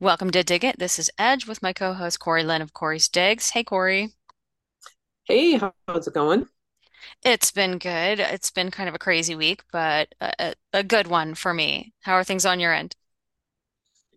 [0.00, 0.80] Welcome to Dig It.
[0.80, 3.50] This is Edge with my co-host Corey Lynn of Corey's Digs.
[3.50, 4.10] Hey Corey.
[5.24, 6.46] Hey, how's it going?
[7.24, 8.18] It's been good.
[8.18, 11.94] It's been kind of a crazy week, but a, a a good one for me.
[12.00, 12.96] How are things on your end?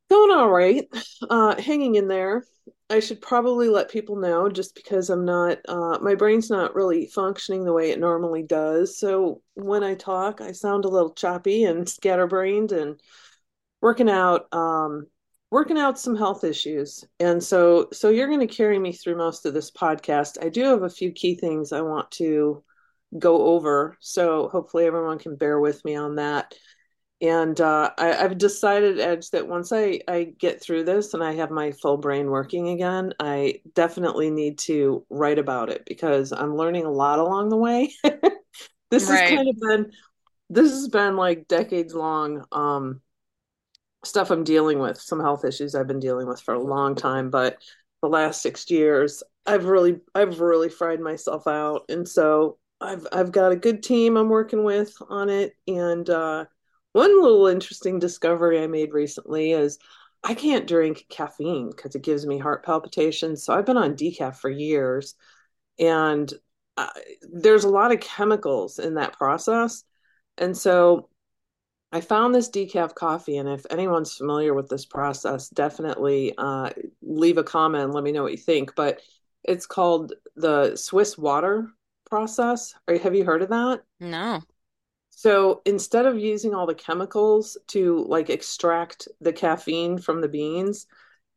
[0.10, 0.88] Going all right.
[1.30, 2.46] Uh, hanging in there.
[2.90, 7.08] I should probably let people know just because I'm not, uh, my brain's not really
[7.08, 9.00] functioning the way it normally does.
[9.00, 13.00] So when I talk, I sound a little choppy and scatterbrained and
[13.82, 15.08] working out, um,
[15.50, 17.04] working out some health issues.
[17.20, 20.44] And so, so you're going to carry me through most of this podcast.
[20.44, 22.64] I do have a few key things I want to
[23.18, 23.98] go over.
[24.00, 26.54] So hopefully everyone can bear with me on that.
[27.26, 31.34] And uh, I, I've decided, Edge, that once I, I get through this and I
[31.34, 36.56] have my full brain working again, I definitely need to write about it because I'm
[36.56, 37.94] learning a lot along the way.
[38.92, 39.92] This has kind of been,
[40.50, 43.02] this has been like decades long um,
[44.06, 47.30] stuff I'm dealing with, some health issues I've been dealing with for a long time,
[47.30, 47.58] but
[48.02, 51.86] the last six years, I've really, I've really fried myself out.
[51.90, 55.54] And so I've, I've got a good team I'm working with on it.
[55.68, 56.46] And uh,
[56.96, 59.80] one little interesting discovery I made recently is
[60.24, 63.44] I can't drink caffeine because it gives me heart palpitations.
[63.44, 65.16] So I've been on decaf for years,
[65.78, 66.34] and
[67.34, 69.84] there's a lot of chemicals in that process.
[70.38, 71.10] And so
[71.92, 76.70] I found this decaf coffee, and if anyone's familiar with this process, definitely uh,
[77.02, 78.74] leave a comment let me know what you think.
[78.74, 79.02] But
[79.44, 81.68] it's called the Swiss water
[82.10, 82.74] process.
[82.88, 83.82] Or have you heard of that?
[84.00, 84.42] No.
[85.18, 90.88] So instead of using all the chemicals to like extract the caffeine from the beans,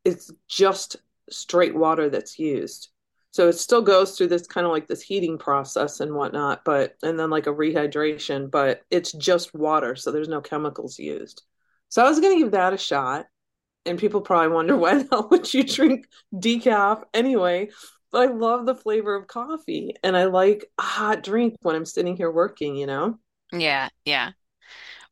[0.03, 0.97] it's just
[1.29, 2.89] straight water that's used.
[3.31, 6.97] So it still goes through this kind of like this heating process and whatnot, but
[7.03, 11.43] and then like a rehydration, but it's just water, so there's no chemicals used.
[11.87, 13.27] So I was gonna give that a shot,
[13.85, 17.69] and people probably wonder why the hell would you drink decaf anyway?
[18.11, 21.85] But I love the flavor of coffee, and I like a hot drink when I'm
[21.85, 23.19] sitting here working, you know?
[23.51, 24.31] Yeah, yeah.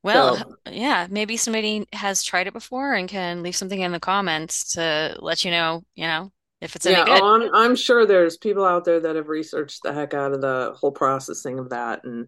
[0.04, 4.00] Well, So yeah, maybe somebody has tried it before and can leave something in the
[4.00, 6.32] comments to let you know, you know,
[6.62, 7.22] if it's any Yeah, good.
[7.22, 10.42] oh, I'm I'm sure there's people out there that have researched the heck out of
[10.42, 12.28] the whole processing of that, and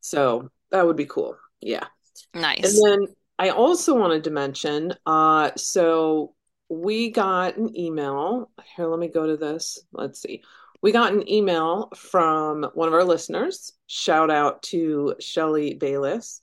[0.00, 1.36] so that would be cool.
[1.60, 1.86] Yeah.
[2.34, 2.42] Nice.
[2.62, 2.86] And Nice.
[2.86, 3.06] then
[3.38, 6.34] I also wanted to mention, uh, so
[6.68, 8.50] we got an email.
[8.76, 9.80] Here, let me go to this.
[9.92, 10.42] Let's see.
[10.84, 13.72] We got an email from one of our listeners.
[13.86, 16.42] Shout out to Shelly Bayless,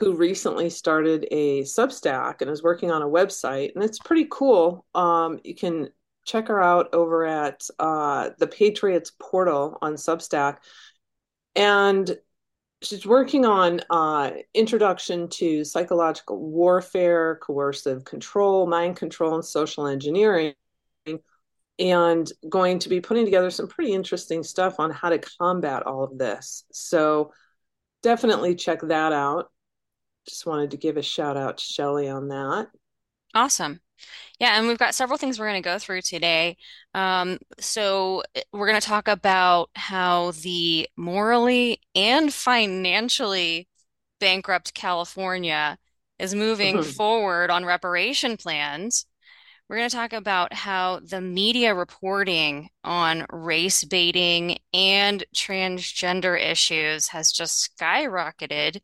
[0.00, 4.84] who recently started a Substack and is working on a website, and it's pretty cool.
[4.92, 5.90] Um, you can
[6.24, 10.56] check her out over at uh, the Patriots portal on Substack.
[11.54, 12.10] And
[12.82, 20.54] she's working on uh, introduction to psychological warfare, coercive control, mind control, and social engineering,
[21.78, 26.04] and going to be putting together some pretty interesting stuff on how to combat all
[26.04, 26.64] of this.
[26.72, 27.32] So
[28.02, 29.50] definitely check that out.
[30.28, 32.68] Just wanted to give a shout out to Shelly on that.
[33.34, 33.80] Awesome.
[34.38, 36.56] Yeah, and we've got several things we're going to go through today.
[36.94, 43.68] Um, so eh, we're going to talk about how the morally and financially
[44.20, 45.78] bankrupt California
[46.18, 49.06] is moving forward on reparation plans.
[49.68, 57.08] We're going to talk about how the media reporting on race baiting and transgender issues
[57.08, 58.80] has just skyrocketed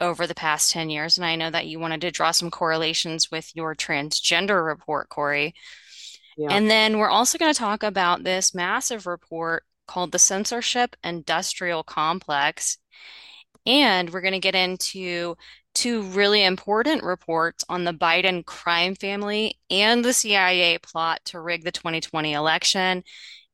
[0.00, 1.16] over the past 10 years.
[1.16, 5.54] And I know that you wanted to draw some correlations with your transgender report, Corey.
[6.36, 6.48] Yeah.
[6.50, 11.84] And then we're also going to talk about this massive report called the Censorship Industrial
[11.84, 12.78] Complex.
[13.66, 15.36] And we're going to get into
[15.74, 21.64] two really important reports on the Biden crime family and the CIA plot to rig
[21.64, 23.04] the 2020 election.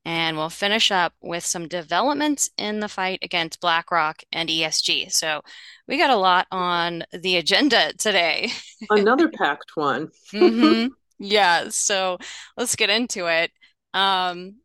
[0.04, 5.08] And we'll finish up with some developments in the fight against BlackRock and ESG.
[5.10, 5.42] So
[5.88, 8.52] we got a lot on the agenda today.
[8.90, 10.10] Another packed one.
[10.32, 10.86] hmm
[11.22, 12.16] Yeah, so
[12.56, 13.50] let's get into it.
[13.92, 14.56] Um,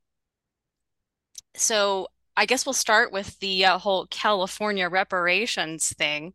[1.55, 6.33] so I guess we'll start with the uh, whole California reparations thing,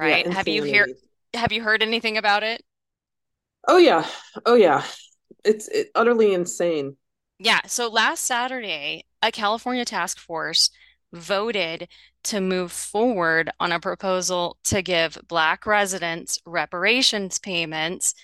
[0.00, 0.32] Yeah, right?
[0.32, 0.88] Have you hear
[1.34, 2.62] have you heard anything about it?
[3.68, 4.06] Oh yeah.
[4.44, 4.84] Oh yeah.
[5.44, 6.96] It's it, utterly insane.
[7.38, 10.70] Yeah, so last Saturday, a California task force
[11.12, 11.88] voted
[12.24, 18.14] to move forward on a proposal to give Black residents reparations payments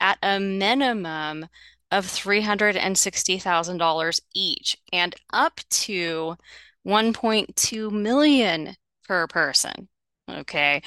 [0.00, 1.46] at a minimum
[1.90, 6.36] of $360,000 each and up to
[6.86, 8.76] 1.2 million
[9.06, 9.88] per person.
[10.28, 10.82] Okay.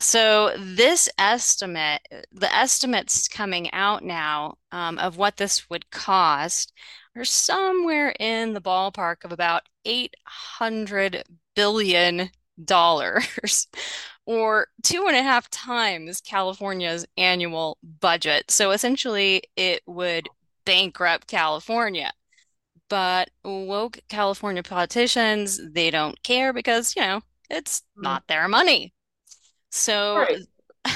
[0.00, 2.02] So this estimate,
[2.32, 6.72] the estimates coming out now um, of what this would cost
[7.16, 11.24] are somewhere in the ballpark of about 800
[11.54, 12.30] billion
[12.64, 13.68] dollars
[14.26, 18.50] or two and a half times California's annual budget.
[18.50, 20.30] So essentially, it would
[20.66, 22.12] bankrupt California.
[22.88, 28.02] But woke California politicians, they don't care because, you know, it's Mm.
[28.04, 28.94] not their money.
[29.70, 30.46] So, Right.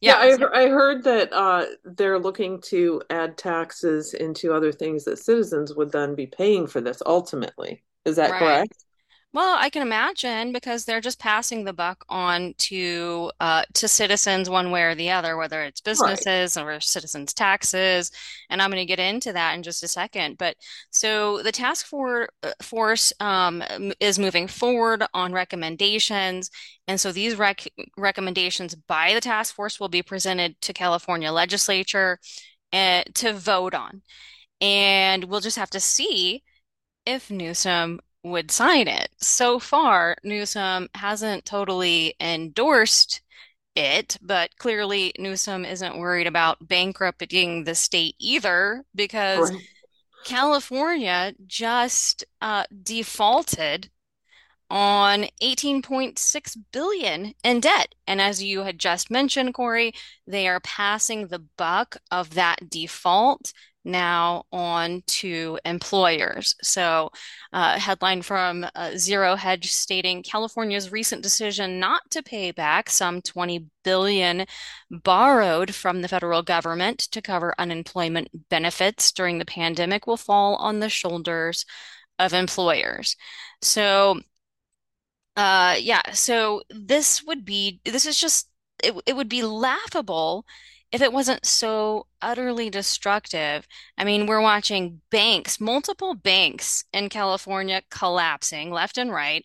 [0.00, 5.04] Yeah, yeah, I I heard that uh, they're looking to add taxes into other things
[5.04, 7.84] that citizens would then be paying for this ultimately.
[8.04, 8.38] Is that right.
[8.38, 8.84] correct?
[9.34, 14.48] Well, I can imagine because they're just passing the buck on to uh, to citizens
[14.48, 16.26] one way or the other, whether it's Right.
[16.26, 18.10] businesses or citizens' taxes.
[18.48, 20.38] And I'm going to get into that in just a second.
[20.38, 20.56] But
[20.90, 23.62] so the task for, uh, force um,
[24.00, 26.50] is moving forward on recommendations,
[26.88, 27.66] and so these rec
[27.98, 32.18] recommendations by the task force will be presented to California legislature
[32.72, 34.02] uh, to vote on,
[34.60, 36.44] and we'll just have to see
[37.06, 39.08] if Newsom would sign it.
[39.18, 43.22] So far, Newsom hasn't totally endorsed
[43.76, 49.62] it, but clearly Newsom isn't worried about bankrupting the state either because Right.
[50.24, 53.90] California just uh, defaulted
[54.70, 57.94] on 18.6 billion in debt.
[58.06, 59.92] And as you had just mentioned, Corey,
[60.26, 63.52] they are passing the buck of that default
[63.84, 66.54] now on to employers.
[66.62, 67.10] So,
[67.52, 73.22] uh, headline from uh, Zero Hedge stating California's recent decision not to pay back some
[73.22, 74.44] 20 billion
[74.90, 80.80] borrowed from the federal government to cover unemployment benefits during the pandemic will fall on
[80.80, 81.64] the shoulders
[82.18, 83.16] of employers.
[83.62, 84.20] So,
[85.36, 88.48] uh, yeah, so this would be, this is just,
[88.82, 90.44] it, it would be laughable
[90.90, 93.66] if it wasn't so utterly destructive.
[93.96, 99.44] I mean, we're watching banks, multiple banks in California collapsing left and right.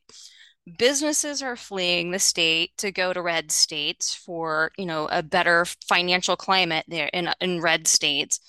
[0.78, 5.66] Businesses are fleeing the state to go to red states for, you know, a better
[5.88, 8.40] financial climate there in in red states.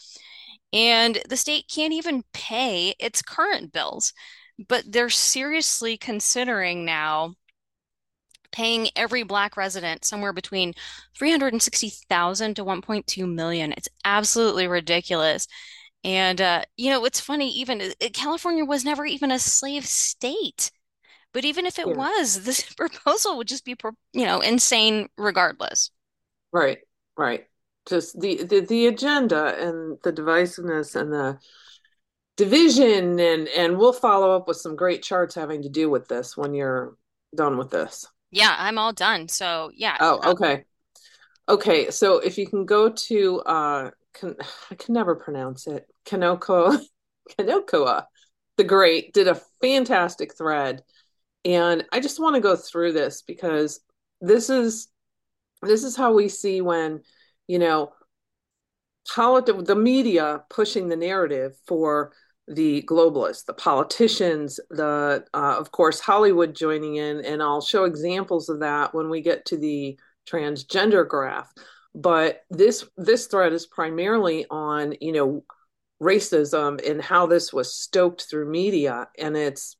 [0.73, 4.12] And the state can't even pay its current bills,
[4.69, 7.35] but they're seriously considering now
[8.55, 10.75] paying every black resident somewhere between
[11.19, 13.73] 360,000 to 1.2 million.
[13.73, 15.49] It's absolutely ridiculous.
[16.05, 20.71] And uh, you know, it's funny, even uh, California was never even a slave state.
[21.33, 21.95] But even if it Yeah.
[21.95, 23.77] was, this proposal would just be,
[24.15, 25.91] you know, insane regardless.
[26.53, 26.79] Right.
[27.17, 27.47] Right.
[27.87, 31.39] Just the, the the agenda and the divisiveness and the
[32.37, 36.37] division and and we'll follow up with some great charts having to do with this
[36.37, 36.97] when you're
[37.37, 38.06] done with this.
[38.34, 39.28] Yeah, I'm all done.
[39.28, 40.64] So yeah, Oh, uh, okay.
[41.48, 44.36] Okay, so if you can go to uh can,
[44.70, 45.86] I can never pronounce it.
[46.04, 46.78] Kanoko
[47.38, 48.06] Kanokoa
[48.56, 50.82] the Great did a fantastic thread
[51.44, 53.81] and I just want to go through this because
[54.20, 54.88] this is
[55.62, 57.02] this is how we see when,
[57.46, 57.92] you know,
[59.08, 62.12] polit- the media pushing the narrative for
[62.46, 68.48] the globalists, the politicians, the uh, of course Hollywood joining in, and I'll show examples
[68.48, 69.98] of that when we get to the
[70.29, 71.53] transgender graph.
[71.94, 75.44] But this this thread is primarily on you know
[76.03, 79.77] racism and how this was stoked through media, and it's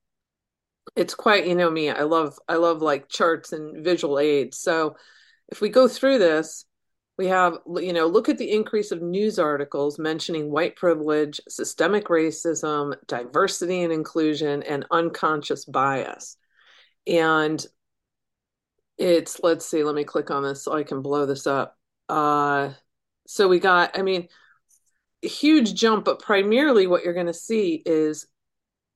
[0.97, 1.91] it's quite you know me.
[1.91, 4.59] I love I love like charts and visual aids.
[4.59, 4.97] So
[5.49, 6.65] if we go through this,
[7.17, 12.07] we have, you know, look at the increase of news articles mentioning white privilege, systemic
[12.07, 16.37] racism, diversity and inclusion, and unconscious bias.
[17.07, 17.65] And
[18.99, 21.79] it's, let's see, let me click on this so I can blow this up.
[22.09, 22.71] Uh,
[23.29, 24.29] so we got, I mean,
[25.23, 28.27] huge jump, but primarily what you're going to see is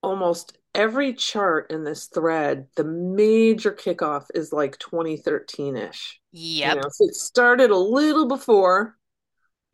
[0.03, 6.21] almost every chart in this thread, the major kickoff is like 2013-ish.
[6.75, 8.97] You know, so it started a little before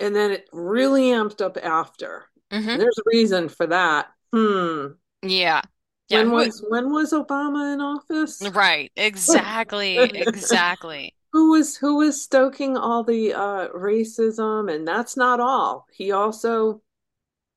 [0.00, 2.26] and then it really amped up after.
[2.50, 4.08] hmm there's a reason for that.
[4.32, 4.86] Hmm.
[5.22, 5.62] Yeah.
[6.08, 6.18] Yeah.
[6.18, 8.42] When Who, was when was Obama in office?
[8.54, 8.90] right.
[8.96, 9.96] Exactly.
[9.96, 11.14] Exactly.
[11.32, 14.72] who was who was stoking all the uh, racism?
[14.72, 15.86] And that's not all.
[15.92, 16.82] He also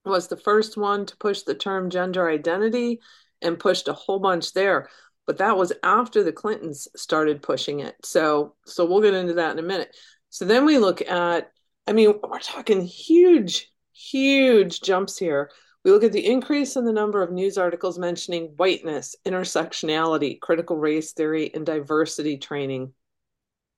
[0.06, 3.00] was the first one to push the term gender identity
[3.42, 4.90] and pushed a whole bunch there.
[5.26, 7.96] But that was after the Clintons started pushing it.
[8.04, 9.96] So so we'll get into that in a minute.
[10.30, 11.52] So then we look at,
[11.88, 15.52] I mean, we're talking huge, huge jumps here.
[15.84, 20.76] We look at the increase in the number of news articles mentioning whiteness, intersectionality, critical
[20.76, 22.94] race theory, and diversity training.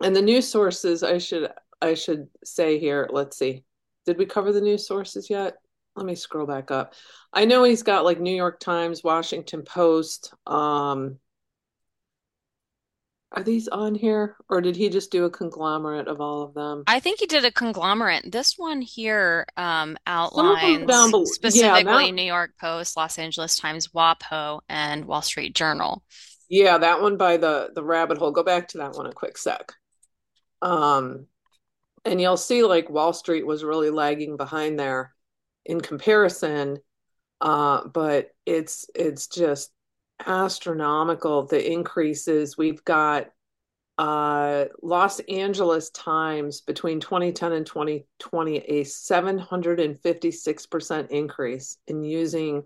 [0.01, 1.51] And the news sources, I should
[1.81, 3.63] I should say here, let's see.
[4.05, 5.57] Did we cover the news sources yet?
[5.99, 6.93] Let me scroll back up.
[7.33, 11.19] I know he's got like New York Times, Washington Post, um,
[13.33, 16.85] are these on here, or did he just do a conglomerate of all of them?
[16.87, 18.31] I think he did a conglomerate.
[18.31, 21.19] This one here um, them down outlines below.
[21.19, 26.01] Yeah, specifically that New York Post, Los Angeles Times, WAPO, and Wall Street Journal.
[26.47, 28.31] yeah, that one by the the rabbit hole.
[28.31, 29.73] Go back to that one a quick sec.
[30.61, 31.27] Um,
[32.05, 35.13] and you'll see like Wall Street was really lagging behind there
[35.69, 36.79] in comparison.
[37.39, 39.71] Uh, but it's it's just
[40.25, 42.57] astronomical the increases.
[42.57, 43.27] We've got
[43.97, 52.63] uh, Los Angeles Times between 2010 and 2020, a 756% increase in using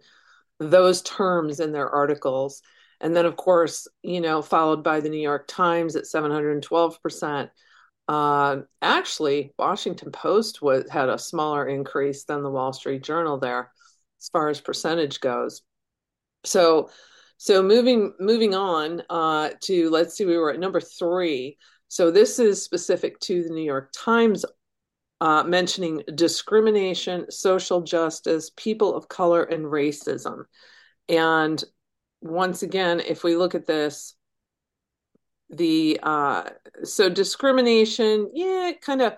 [0.60, 2.62] those terms in their articles.
[3.01, 7.50] And then, of course, you know, followed by the New York Times at 712%.
[8.07, 13.72] Uh, actually, Washington Post was had a smaller increase than the Wall Street Journal there,
[14.19, 15.62] as far as percentage goes.
[16.43, 16.89] So,
[17.38, 21.57] so moving moving on uh, to let's see, we were at number three.
[21.88, 24.45] So this is specific to the New York Times,
[25.22, 30.43] uh, mentioning discrimination, social justice, people of color, and racism.
[31.07, 31.63] And
[32.22, 34.15] once again, if we look at this,
[35.57, 36.50] the uh,
[36.83, 39.13] so discrimination, yeah, it kind of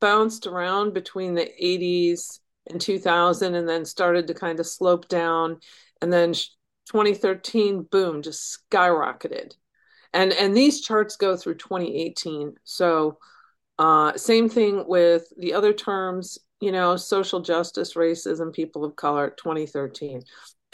[0.00, 5.58] bounced around between the 80s and 2000, and then started to kind of slope down,
[6.00, 9.54] and then 2013, boom, just skyrocketed.
[10.12, 12.54] And and these charts go through 2018.
[12.64, 13.18] So
[13.78, 19.30] uh, same thing with the other terms, you know, social justice, racism, people of color,
[19.30, 20.22] 2013.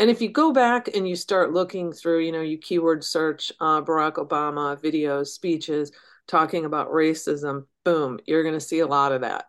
[0.00, 3.52] And if you go back and you start looking through, you know, you keyword search
[3.60, 5.92] uh, Barack Obama videos, speeches
[6.26, 9.44] talking about racism, boom, you're going to see a lot of that.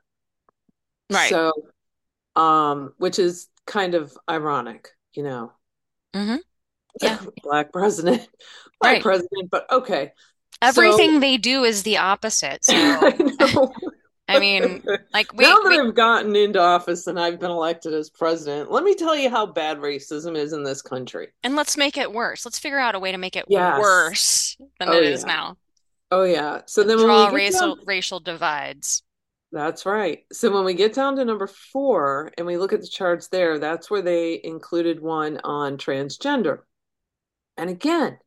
[1.09, 1.31] Right.
[1.31, 1.53] So,
[2.35, 5.53] um, which is kind of ironic, you know,
[6.13, 6.37] hmm
[7.01, 7.19] Yeah.
[7.43, 8.27] black president,
[8.81, 9.03] black Right.
[9.03, 10.11] president, but okay.
[10.61, 12.63] So Everything they do is the opposite.
[12.65, 13.73] So, I know.
[14.35, 14.83] I mean,
[15.13, 18.71] like we Now that we I've gotten into office and I've been elected as president,
[18.71, 21.29] let me tell you how bad racism is in this country.
[21.43, 22.45] and let's make it worse.
[22.45, 23.79] Let's figure out a way to make it Yes.
[23.79, 25.25] worse than Oh it is yeah.
[25.25, 25.57] now.
[26.11, 26.61] Oh yeah.
[26.67, 29.03] So then Draw get down, racial racial divides.
[29.51, 30.23] that's right.
[30.31, 33.59] So when we get down to number four and we look at the charts there,
[33.59, 36.59] that's where they included one on transgender.
[37.57, 38.17] And again,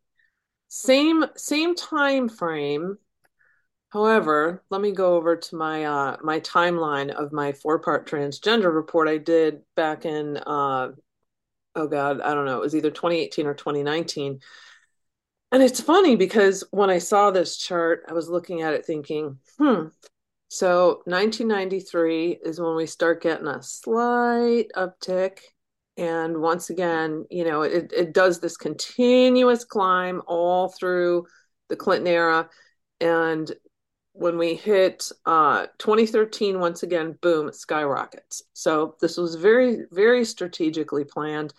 [0.68, 2.98] same same time frame.
[3.94, 9.06] However, let me go over to my uh my timeline of my four-part transgender report
[9.06, 10.88] I did back in uh
[11.76, 14.40] oh God, I don't know, it was either 2018 or 2019.
[15.52, 19.38] And it's funny because when I saw this chart, I was looking at it thinking,
[19.58, 19.86] hmm,
[20.48, 25.38] so 1993 is when we start getting a slight uptick.
[25.96, 31.26] And once again, you know, it, it does this continuous climb all through
[31.68, 32.48] the Clinton era.
[33.00, 33.52] And
[34.14, 38.42] when we hit uh, 2013, once again, boom, skyrockets.
[38.52, 41.52] So this was very, very strategically planned.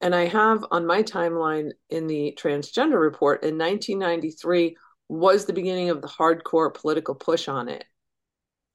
[0.00, 4.76] And I have on my timeline in the transgender report in 1993
[5.08, 7.84] was the beginning of the hardcore political push on it.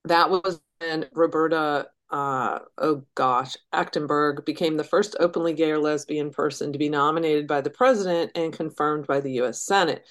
[0.05, 6.31] That was when Roberta, uh, oh gosh, Achtenberg became the first openly gay or lesbian
[6.31, 10.07] person to be nominated by the president and confirmed by the US Senate,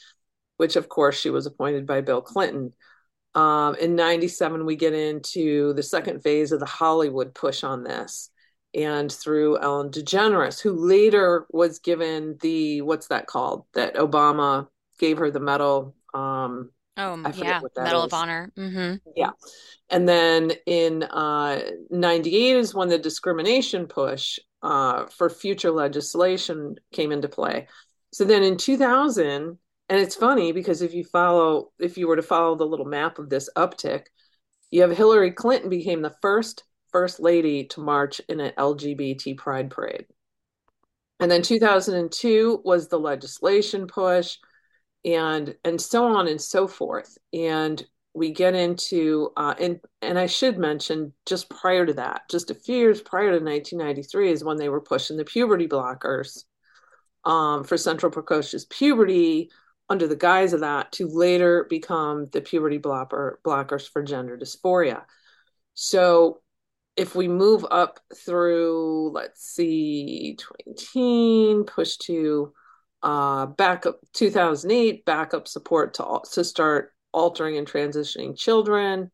[0.59, 2.75] which of course she was appointed by Bill Clinton.
[3.39, 8.31] Um, in 97, we get into the second phase of the Hollywood push on this.
[8.75, 13.65] And through Ellen DeGeneres, who later was given the, what's that called?
[13.75, 14.67] That Obama
[14.99, 15.95] gave her the medal.
[16.13, 17.61] Um, Oh, yeah.
[17.77, 18.13] Medal of is.
[18.13, 18.53] Honor.
[18.57, 19.31] hmm Yeah.
[19.89, 27.13] And then in uh, 98 is when the discrimination push uh, for future legislation came
[27.13, 27.69] into play.
[28.13, 32.23] So then in 2000, and it's funny because if you follow, if you were to
[32.23, 34.05] follow the little map of this uptick,
[34.71, 39.71] you have Hillary Clinton became the first first lady to march in an LGBT pride
[39.71, 40.07] parade.
[41.21, 44.37] And then 2002 was the legislation push
[45.05, 47.17] and and so on and so forth.
[47.33, 52.51] And we get into uh, and and I should mention just prior to that, just
[52.51, 56.45] a few years prior to 1993 is when they were pushing the puberty blockers
[57.25, 59.51] um, for central precocious puberty
[59.89, 65.03] under the guise of that to later become the puberty blocker blockers for gender dysphoria.
[65.75, 66.41] So
[66.97, 72.53] if we move up through, let's see, 2018, push to
[73.03, 79.11] uh, backup 2008, backup support to, to start altering and transitioning children,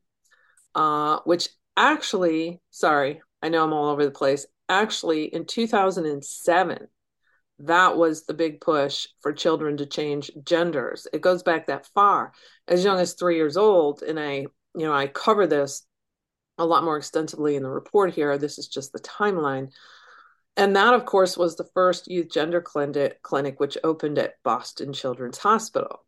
[0.75, 4.47] uh, which actually, sorry, I know I'm all over the place.
[4.69, 6.89] Actually, in 2007,
[7.61, 11.07] that was the big push for children to change genders.
[11.13, 12.33] It goes back that far,
[12.67, 14.03] as young as three years old.
[14.03, 15.87] And I, you know, I cover this
[16.59, 18.37] a lot more extensively in the report here.
[18.39, 19.73] This is just the timeline.
[20.57, 25.39] And that, of course, was the first youth gender clinic, which opened at Boston Children's
[25.39, 26.05] Hospital.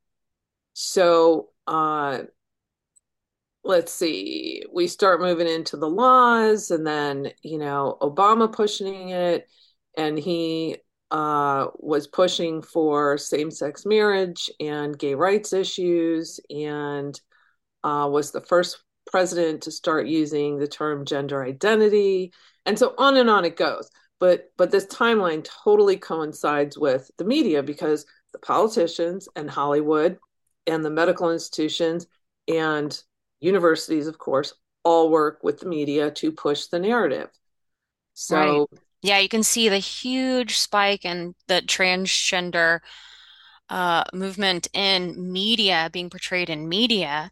[0.73, 2.23] So, uh,
[3.65, 9.49] let's see, we start moving into the laws, and then, you know, Obama pushing it,
[9.97, 10.77] and he
[11.11, 17.21] uh, was pushing for same sex marriage and gay rights issues, and
[17.85, 22.33] uh, was the first president to start using the term gender identity,
[22.65, 23.91] and so on and on it goes.
[24.19, 30.19] But but this timeline totally coincides with the media because the politicians and Hollywood
[30.67, 32.07] and the medical institutions
[32.49, 33.01] and
[33.41, 37.29] universities, of course, all work with the media to push the narrative.
[38.71, 38.81] Right.
[39.07, 42.81] Yeah, you can see the huge spike in the transgender
[43.71, 47.31] uh, movement in media being portrayed in media.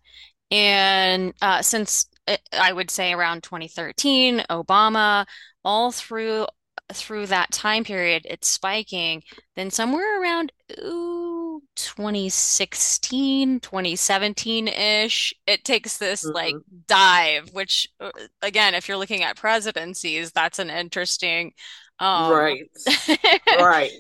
[0.51, 5.27] And uh, since uh, I would say around 2013, Obama,
[5.65, 6.47] all through
[6.93, 9.23] through that time period, it's spiking.
[9.57, 11.34] Then somewhere around ooh,
[11.77, 16.63] 2016, 2017-ish, it takes this like mhm.
[16.87, 18.11] dive, which uh,
[18.43, 21.53] again, if you're looking at presidencies, that's an interesting
[22.01, 22.65] um right,
[23.61, 23.93] right,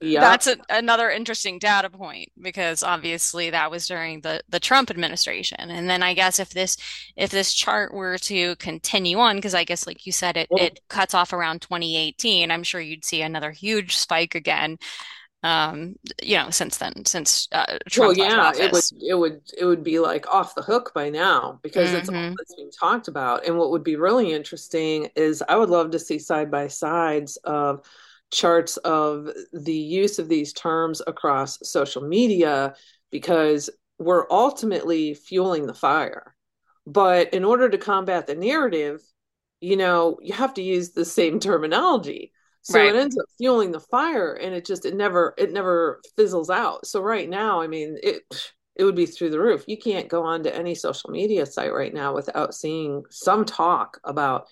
[0.00, 5.58] that's a, another interesting data point because obviously that was during the the Trump administration.
[5.70, 6.78] And then I guess if this
[7.14, 10.64] if this chart were to continue on, because I guess like you said, it well,
[10.64, 14.78] it cuts off around 2018, I'm sure you'd see another huge spike again.
[15.42, 19.42] Um, you know, since then, since uh, Well, Trump left yeah, it would it would
[19.58, 22.70] it would be like off the hook by now because it's all hmm that's being
[22.70, 23.46] talked about.
[23.46, 27.36] And what would be really interesting is I would love to see side by sides
[27.44, 27.84] of
[28.30, 32.74] charts of the use of these terms across social media
[33.10, 36.34] because we're ultimately fueling the fire.
[36.86, 39.02] But in order to combat the narrative,
[39.60, 42.32] you know, you have to use the same terminology.
[42.62, 46.50] So it ends up fueling the fire and it just it never it never fizzles
[46.50, 46.86] out.
[46.86, 48.22] So right now, I mean, it
[48.76, 49.64] it would be through the roof.
[49.66, 53.98] You can't go on to any social media site right now without seeing some talk
[54.04, 54.46] about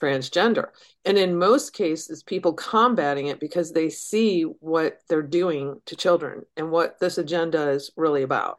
[0.00, 0.68] transgender.
[1.04, 6.42] And in most cases, people combating it because they see what they're doing to children
[6.56, 8.58] and what this agenda is really about.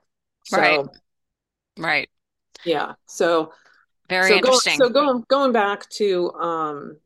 [0.52, 0.92] right, So,
[1.78, 2.10] right.
[2.64, 2.94] yeah.
[3.08, 3.52] So
[4.10, 4.78] Very so going interesting.
[4.78, 6.98] so going going back to um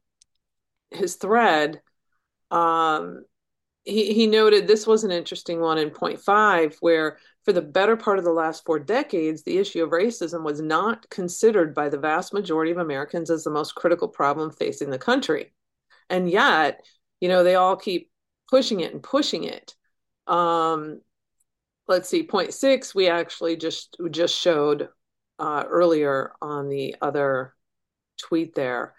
[0.91, 1.81] his thread,
[2.51, 3.23] um,
[3.83, 7.95] he, he noted this was an interesting one in point five, where for the better
[7.95, 11.97] part of the last four decades, the issue of racism was not considered by the
[11.97, 15.53] vast majority of Americans as the most critical problem facing the country.
[16.09, 16.85] And yet,
[17.21, 18.09] you know, they all keep
[18.49, 19.73] pushing it and pushing it.
[20.27, 21.01] Um,
[21.87, 24.89] let's see, point six, we actually just just showed
[25.39, 27.53] uh, earlier on the other
[28.19, 28.93] tweet there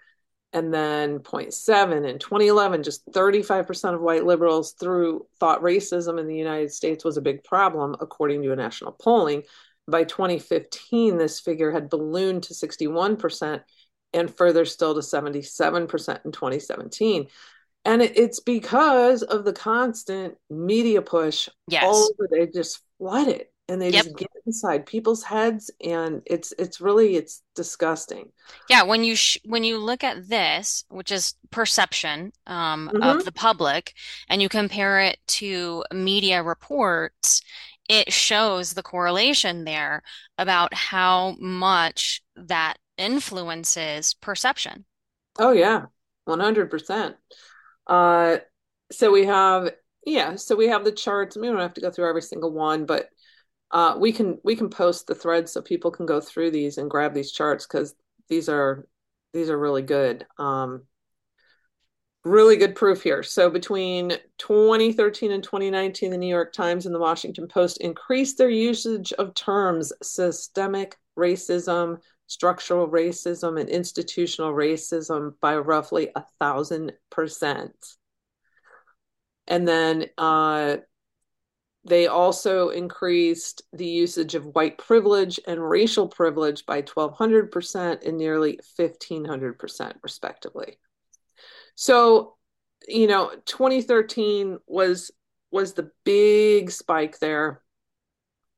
[0.53, 6.27] and then point seven in 2011, just 35% of white liberals through thought racism in
[6.27, 9.43] the United States was a big problem, according to a national polling.
[9.87, 13.61] By 2015, this figure had ballooned to 61%
[14.13, 17.27] and further still to 77% in 2017.
[17.85, 22.11] And it's because of the constant media push all Yes.
[22.19, 22.27] over.
[22.29, 24.07] They just flood it and they Yep.
[24.07, 28.31] just get inside people's heads and it's it's really it's disgusting.
[28.67, 33.25] Yeah, when you sh when you look at this, which is perception um, of hmm
[33.25, 33.93] the public,
[34.29, 37.41] and you compare it to media reports,
[37.89, 40.03] it shows the correlation there
[40.37, 44.85] about how much that influences perception.
[45.37, 45.85] Oh yeah,
[46.25, 47.15] 100%.
[47.87, 48.37] Uh,
[48.91, 49.71] so we have,
[50.05, 51.37] yeah, so we have the charts.
[51.37, 53.09] We don't have to go through every single one, but
[53.71, 56.89] uh, we can we can post the threads so people can go through these and
[56.89, 57.93] grab these charts because
[58.27, 58.87] these are
[59.33, 60.25] these are really good.
[60.37, 60.83] Um,
[62.23, 63.23] really good proof here.
[63.23, 68.49] So between 2013 and 2019, the New York Times and the Washington Post increased their
[68.49, 77.73] usage of terms systemic racism, structural racism, and institutional racism by roughly a thousand percent.
[79.47, 80.77] And then uh,
[81.89, 88.59] They also increased the usage of white privilege and racial privilege by 1,200% and nearly
[88.77, 90.77] 1,500%, respectively.
[91.73, 92.35] So,
[92.87, 95.09] you know, 2013 was
[95.51, 97.63] was the big spike there.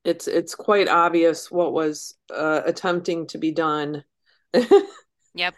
[0.04, 4.04] It's it's quite obvious what was uh, attempting to be done.
[5.34, 5.56] Yep,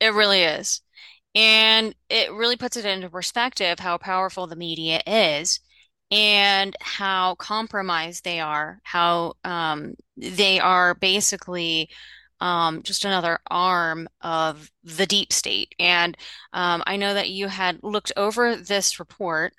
[0.00, 0.80] it really is.
[1.34, 5.60] And it really puts it into perspective how powerful the media is
[6.10, 11.88] and how compromised they are, how um, they are basically
[12.40, 15.74] um, just another arm of the deep state.
[15.78, 16.16] And
[16.52, 19.54] um, I know that you had looked over this report.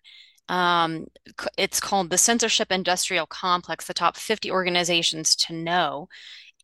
[0.50, 1.08] Um,
[1.58, 6.08] it's called the Censorship Industrial Complex, the top 50 organizations to know.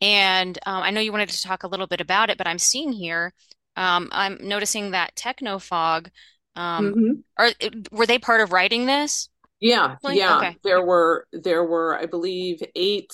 [0.02, 2.60] And um, I know you wanted to talk a little bit about it, but I'm
[2.60, 3.34] seeing here,
[3.78, 6.10] um, I'm noticing that Technofog,
[6.56, 7.50] um, hmm are
[7.92, 9.30] were they part of writing this?
[9.64, 10.38] Yeah, yeah.
[10.40, 13.14] okay, There were there were, I believe, eight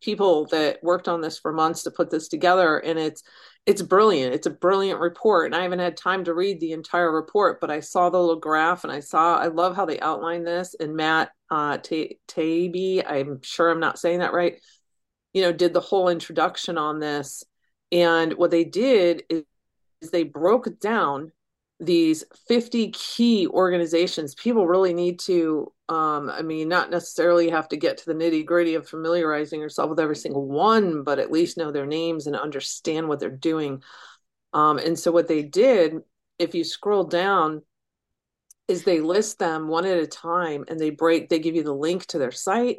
[0.00, 3.24] people that worked on this for months to put this together, and it's
[3.66, 4.32] it's brilliant.
[4.32, 7.72] It's a brilliant report, and I haven't had time to read the entire report, but
[7.72, 10.76] I saw the little graph, and I saw I love how they outline this.
[10.78, 14.54] And Matt uh, Ta- Taibbi, I'm sure I'm not saying that right,
[15.32, 17.42] you know, did the whole introduction on this,
[17.90, 19.42] and what they did is
[20.00, 21.32] is they broke down
[21.80, 24.34] these 50 key organizations.
[24.34, 28.44] People really need to, um, I mean, not necessarily have to get to the nitty
[28.44, 32.34] gritty of familiarizing yourself with every single one, but at least know their names and
[32.34, 33.82] understand what they're doing.
[34.52, 35.94] Um, and so, what they did,
[36.38, 37.62] if you scroll down,
[38.66, 41.72] is they list them one at a time and they break, they give you the
[41.72, 42.78] link to their site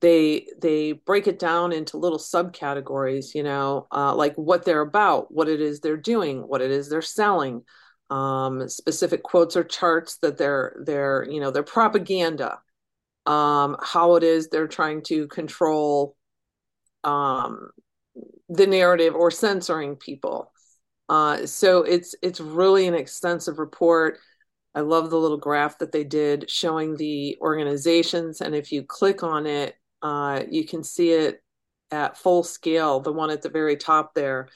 [0.00, 5.32] they they break it down into little subcategories you know uh, like what they're about
[5.32, 7.62] what it is they're doing what it is they're selling
[8.10, 12.58] um, specific quotes or charts that they're they're you know their propaganda
[13.26, 16.16] um, how it is they're trying to control
[17.02, 17.70] um,
[18.48, 20.52] the narrative or censoring people
[21.08, 24.18] uh, so it's it's really an extensive report
[24.74, 28.40] I love the little graph that they did showing the organizations.
[28.40, 31.42] And if you click on it, uh, you can see it
[31.90, 34.48] at full scale, the one at the very top there,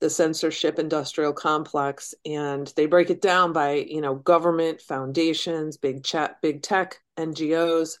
[0.00, 2.14] the censorship industrial complex.
[2.24, 7.98] And they break it down by, you know, government, foundations, big chat, big tech, NGOs,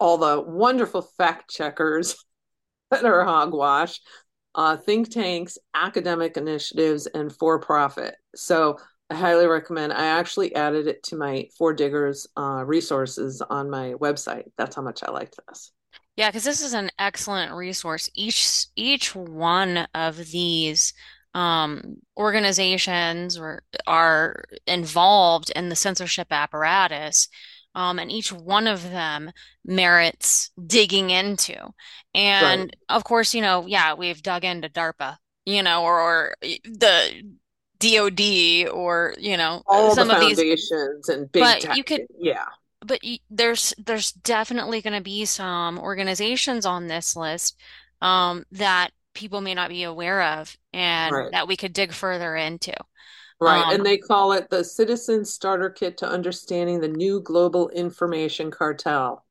[0.00, 2.16] all the wonderful fact checkers
[2.90, 4.00] that are hogwash,
[4.54, 8.16] uh, think tanks, academic initiatives, and for profit.
[8.34, 8.78] So
[9.10, 9.92] I highly recommend.
[9.92, 14.44] I actually added it to my Four Diggers uh, resources on my website.
[14.56, 15.72] That's how much I liked this.
[16.16, 18.08] yeah, because this is an excellent resource.
[18.14, 20.94] Each each one of these
[21.34, 27.28] um, organizations or are involved in the censorship apparatus.
[27.76, 29.32] Um, and each one of them
[29.64, 31.54] merits digging into.
[31.54, 31.72] Right.
[32.14, 37.34] And of course, you know, yeah, we've dug into DARPA, you know, or, or the
[37.80, 41.76] DoD or, you know, All the some of these, foundations and big but tech.
[41.76, 42.46] you could, Yeah.
[42.86, 47.56] but there's there's definitely going to be some organizations on this list
[48.00, 51.32] um, that people may not be aware of and Right.
[51.32, 52.74] that we could dig further into.
[53.40, 53.64] Right.
[53.68, 58.50] And Um, they call it the Citizen Starter Kit to Understanding the New Global Information
[58.50, 59.24] Cartel.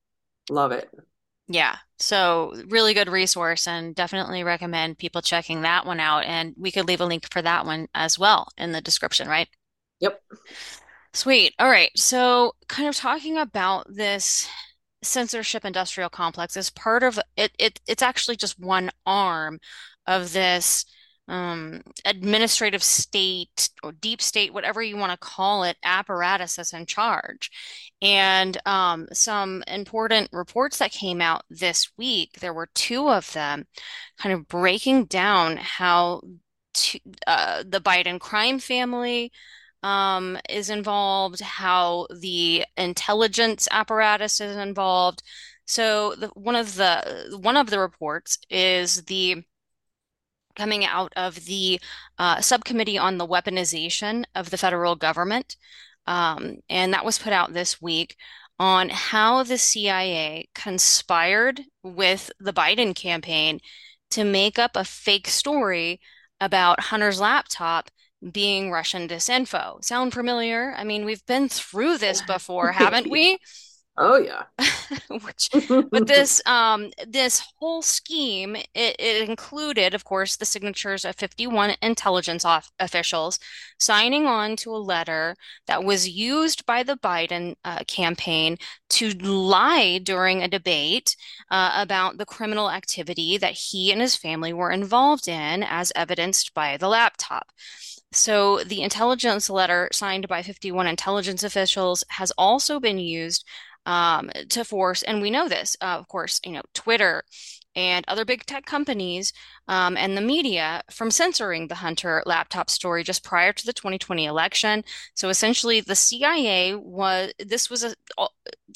[0.49, 0.89] Love it.
[1.47, 6.23] yeah, so really good resource and definitely recommend people checking that one out.
[6.25, 9.49] And we could leave a link for that one as well in the description, right?
[9.99, 10.21] Yep.
[11.13, 11.53] Sweet.
[11.59, 11.91] All right.
[11.95, 14.47] So, kind of talking about this
[15.03, 19.59] censorship industrial complex is part of it, it it's actually just one arm
[20.07, 20.85] of this
[21.27, 26.85] um, administrative state or deep state, whatever you want to call it, apparatus that's in
[26.85, 27.49] charge.
[28.01, 33.65] And um, some important reports that came out this week, there were two of them
[34.17, 36.21] kind of breaking down how
[36.73, 39.31] to, uh, the Biden crime family
[39.83, 45.21] um, is involved, how the intelligence apparatus is involved.
[45.65, 49.43] So the, one of the one of the reports is the
[50.55, 51.79] coming out of the
[52.17, 55.57] uh, subcommittee on the weaponization of the federal government,
[56.07, 58.15] um, and that was put out this week
[58.59, 63.59] on how the CIA conspired with the Biden campaign
[64.11, 65.99] to make up a fake story
[66.39, 67.89] about Hunter's laptop
[68.31, 69.83] being Russian disinfo.
[69.83, 70.73] Sound familiar?
[70.77, 73.37] I mean, we've been through this before, haven't we?
[73.95, 74.45] Oh yeah.
[75.09, 75.51] which
[75.91, 81.75] but this um this whole scheme it, it included of course the signatures of 51
[81.79, 83.37] intelligence off officials
[83.79, 85.35] signing on to a letter
[85.67, 88.57] that was used by the Biden uh, campaign
[88.89, 91.15] to lie during a debate
[91.51, 96.53] uh, about the criminal activity that he and his family were involved in as evidenced
[96.55, 97.51] by the laptop.
[98.13, 103.45] So the intelligence letter signed by 51 intelligence officials has also been used
[103.85, 107.23] um, to force, and we know this, uh, of course, you know, Twitter
[107.75, 109.33] and other big tech companies
[109.67, 114.25] um, and the media from censoring the Hunter laptop story just prior to the 2020
[114.25, 114.83] election.
[115.15, 117.95] So essentially, the CIA was this was a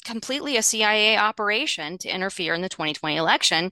[0.04, 3.70] completely a CIA operation to interfere in the 2020 election.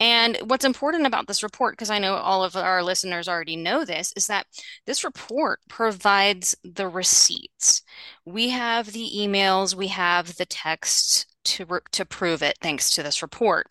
[0.00, 3.84] And what's important about this report, because I know all of our listeners already know
[3.84, 4.46] this, is that
[4.86, 7.82] this report provides the receipts.
[8.24, 13.22] We have the emails, we have the texts to to prove it, thanks to this
[13.22, 13.66] report.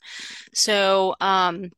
[0.54, 1.72] So, um,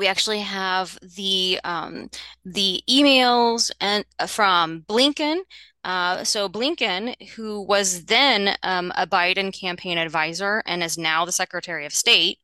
[0.00, 2.10] we actually have the um,
[2.46, 5.40] the emails and uh, from Blinken.
[5.84, 11.32] Uh, so Blinken, who was then um, a Biden campaign advisor and is now the
[11.32, 12.38] Secretary of State,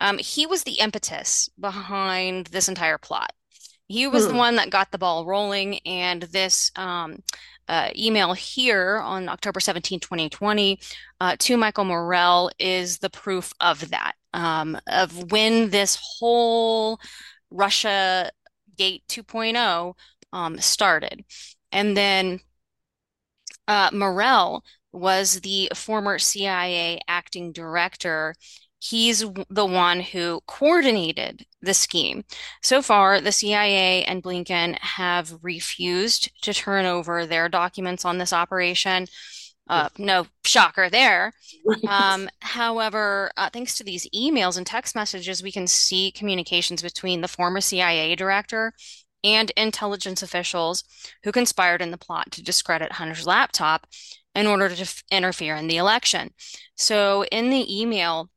[0.00, 3.32] um, he was the impetus behind this entire plot.
[3.88, 4.36] He was the Hmm.
[4.36, 7.18] one that got the ball rolling, and this um,
[7.68, 10.78] uh, email here on October 17, 2020,
[11.20, 16.98] uh, to Michael Morell is the proof of that, um, of when this whole
[17.50, 18.30] Russia
[18.76, 19.94] Gate 2.0
[20.32, 21.24] um, started.
[21.70, 22.40] And then
[23.68, 28.34] uh, Morell was the former CIA acting director.
[28.84, 32.24] He's the one who coordinated the scheme.
[32.62, 38.32] So far, the CIA and Blinken have refused to turn over their documents on this
[38.32, 39.06] operation.
[39.68, 41.32] Uh, no shocker there.
[41.86, 47.20] Um, however, uh, thanks to these emails and text messages, we can see communications between
[47.20, 48.72] the former CIA director
[49.22, 50.82] and intelligence officials
[51.22, 53.86] who conspired in the plot to discredit Hunter's laptop
[54.34, 56.30] in order to f- interfere in the election.
[56.76, 58.28] So, in the email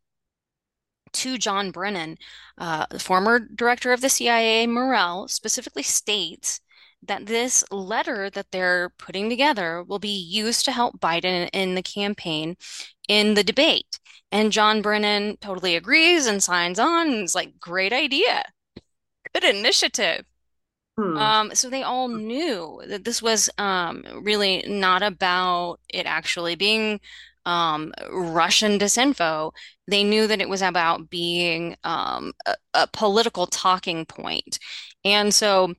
[1.16, 2.18] to John Brennan,
[2.58, 6.62] uh, the former director of the CIA, Morell, specifically states
[7.02, 11.84] that this letter that they're putting together will be used to help Biden in the
[11.84, 12.56] campaign
[13.08, 14.00] in the debate.
[14.32, 18.44] And John Brennan totally agrees and signs on and is like, great idea,
[19.34, 20.26] good initiative.
[20.98, 21.18] Hmm.
[21.18, 27.00] Um, so they all knew that this was um, really not about it actually being
[27.46, 29.52] um, Russian disinfo.
[29.88, 34.60] They knew that it was about being um, a, a political talking point.
[35.04, 35.74] And so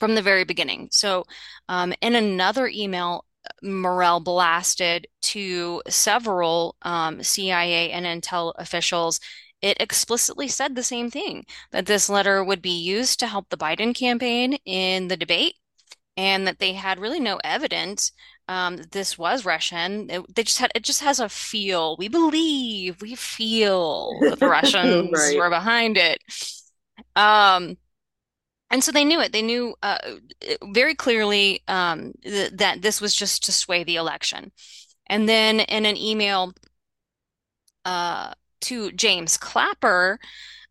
[0.00, 0.88] from the very beginning.
[0.90, 1.24] So
[1.68, 3.24] um, in another email,
[3.62, 9.20] Morell blasted to several um, CIA and intel officials.
[9.60, 13.56] It explicitly said the same thing, that this letter would be used to help the
[13.56, 15.54] Biden campaign in the debate,
[16.16, 18.12] and that they had really no evidence
[18.52, 20.10] um, this was Russian.
[20.10, 21.96] It, they just had it just has a feel.
[21.98, 25.36] We believe, we feel that the Russians Right.
[25.36, 26.18] were behind it.
[27.16, 27.76] Um,
[28.70, 29.32] and so they knew it.
[29.32, 29.98] They knew uh,
[30.72, 34.52] very clearly um, th that this was just to sway the election.
[35.08, 36.54] And then in an email
[37.84, 40.18] uh, to James Clapper,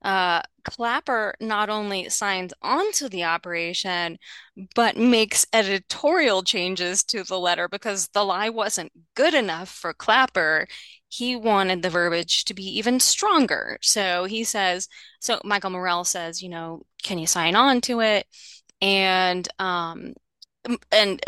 [0.03, 4.17] uh, Clapper not only signs onto the operation,
[4.75, 10.67] but makes editorial changes to the letter because the lie wasn't good enough for Clapper.
[11.09, 13.77] He wanted the verbiage to be even stronger.
[13.81, 14.87] So he says,
[15.19, 18.25] so Michael Morell says, you know, can you sign on to it?
[18.81, 20.13] And um,
[20.91, 21.21] and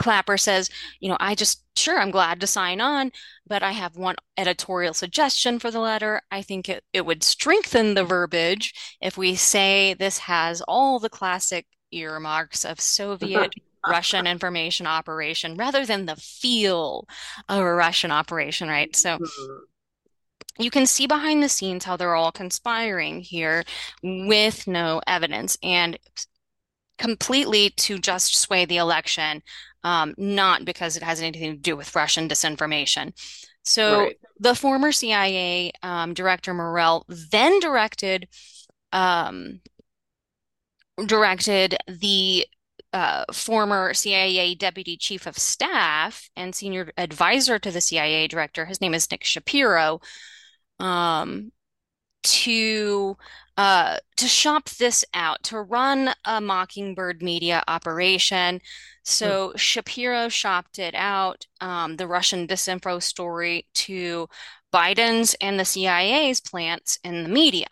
[0.00, 3.12] Clapper says, you know, I just, sure, I'm glad to sign on,
[3.46, 6.22] but I have one editorial suggestion for the letter.
[6.30, 11.10] I think it, it would strengthen the verbiage if we say this has all the
[11.10, 13.54] classic earmarks of Soviet
[13.86, 17.06] Russian information operation rather than the feel
[17.48, 18.94] of a Russian operation, right?
[18.96, 19.70] So Hmm.
[20.58, 23.64] you can see behind the scenes how they're all conspiring here
[24.02, 25.56] with no evidence.
[25.62, 25.98] And
[27.00, 29.42] completely to just sway the election,
[29.84, 33.12] um, not because it has anything to do with Russian disinformation.
[33.64, 34.18] So Right.
[34.38, 38.28] the former CIA um, director Morell then directed
[38.92, 39.60] um,
[41.06, 42.46] directed the
[42.92, 48.66] uh, former CIA deputy chief of staff and senior advisor to the CIA director.
[48.66, 50.00] His name is Nick Shapiro.
[50.78, 51.52] Um,
[52.22, 53.16] to
[53.60, 58.58] uh, to shop this out, to run a Mockingbird media operation.
[59.04, 64.30] So Shapiro shopped it out, um, the Russian disinfo story, to
[64.72, 67.66] Biden's and the CIA's plants in the media.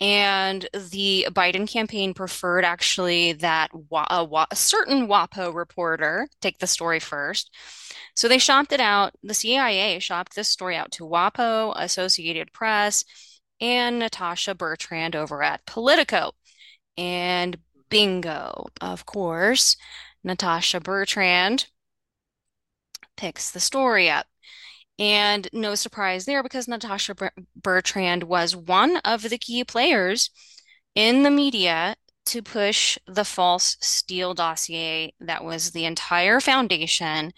[0.00, 7.00] And the Biden campaign preferred actually that a, a certain WAPO reporter take the story
[7.00, 7.50] first.
[8.14, 9.12] So they shopped it out.
[9.22, 13.04] The CIA shopped this story out to WAPO, Associated Press,
[13.62, 16.32] and Natasha Bertrand over at Politico.
[16.98, 17.58] And
[17.90, 19.76] bingo, of course,
[20.24, 21.68] Natasha Bertrand
[23.16, 24.26] picks the story up.
[24.98, 27.14] And no surprise there because Natasha
[27.56, 30.30] Bertrand was one of the key players
[30.94, 31.96] in the media
[32.26, 37.32] to push the false Steele dossier that was the entire foundation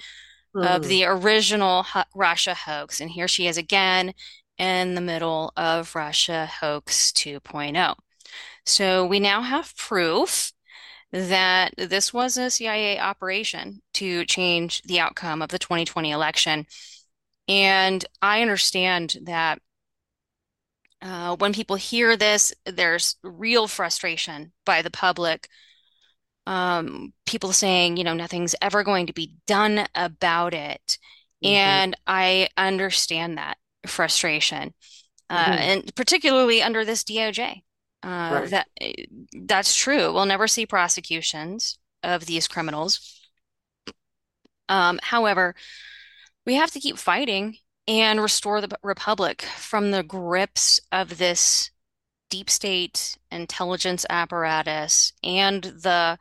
[0.62, 0.88] of Hmm.
[0.88, 3.00] the original Russia hoax.
[3.00, 4.14] And here she is again
[4.59, 7.97] in the middle of Russia hoax 2.0.
[8.67, 10.53] So we now have proof
[11.12, 16.67] that this was a CIA operation to change the outcome of the 2020 election.
[17.49, 19.61] And I understand that
[21.03, 25.49] uh, when people hear this, there's real frustration by the public.
[26.47, 30.99] Um, people saying, you know, nothing's ever going to be done about it.
[31.43, 34.75] hmm And I understand that frustration,
[35.31, 37.64] uh, hmm and particularly under this DOJ.
[38.03, 38.49] Uh, Right.
[38.49, 38.68] that
[39.44, 40.12] that's true.
[40.12, 43.20] We'll never see prosecutions of these criminals.
[44.68, 45.55] Um, however,
[46.47, 51.70] we have to keep fighting and restore the republic from the grips of this
[52.31, 56.18] deep state intelligence apparatus and the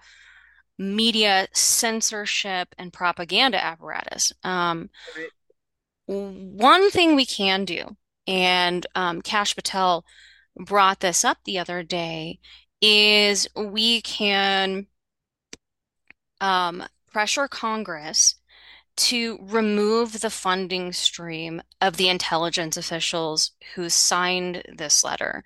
[0.79, 4.33] media censorship and propaganda apparatus.
[4.43, 5.31] Um, Right.
[6.05, 7.95] One thing we can do,
[8.27, 10.05] and um, Kash Patel
[10.55, 12.39] brought this up the other day,
[12.81, 14.87] is we can
[16.41, 18.35] um, pressure Congress
[18.95, 25.43] to remove the funding stream of the intelligence officials who signed this letter,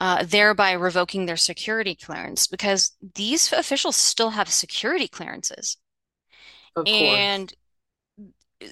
[0.00, 5.76] uh, thereby revoking their security clearance because these officials still have security clearances.
[6.86, 7.52] And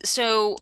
[0.05, 0.59] so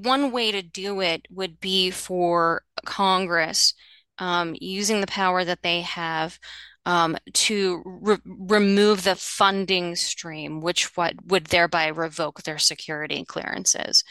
[0.00, 3.74] one way to do it would be for Congress
[4.18, 6.38] um, using the power that they have
[6.86, 14.04] um, to re remove the funding stream, which what would thereby revoke their security clearances.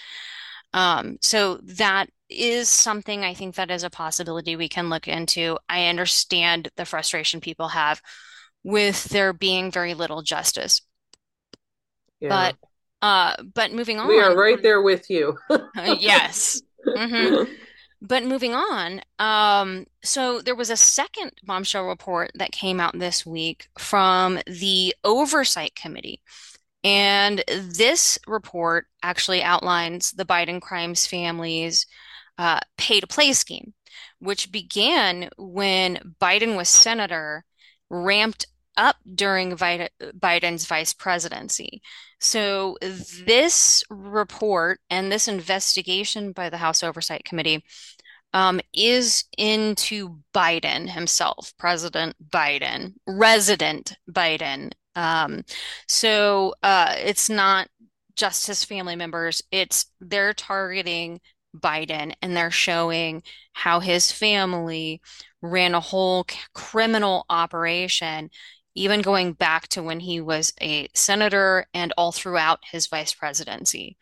[0.74, 5.58] Um, so that is something I think that is a possibility we can look into.
[5.68, 8.02] I understand the frustration people have
[8.64, 10.82] with there being very little justice.
[12.20, 12.30] Yeah.
[12.30, 12.56] But
[13.02, 15.38] uh, but moving on, We are right there with you.
[15.50, 16.62] uh, yes.
[16.96, 17.44] hmm
[18.02, 23.26] But moving on, um, so there was a second bombshell report that came out this
[23.26, 26.22] week from the Oversight Committee.
[26.84, 31.86] And this report actually outlines the Biden crimes family's
[32.38, 33.74] uh, pay to play scheme,
[34.20, 37.44] which began when Biden was senator,
[37.90, 38.46] ramped
[38.78, 41.82] up during Biden's vice presidency.
[42.20, 42.78] So,
[43.26, 47.64] this report and this investigation by the House Oversight Committee
[48.34, 54.72] um, is into Biden himself, President Biden, resident Biden.
[54.96, 55.44] Um,
[55.88, 57.68] so uh, it's not
[58.16, 61.22] just his family members, it's they're targeting
[61.56, 65.02] Biden and they're showing how his family
[65.42, 68.30] ran a whole criminal operation,
[68.78, 73.98] even going back to when he was a senator and all throughout his vice presidency.